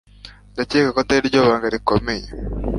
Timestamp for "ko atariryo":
0.95-1.39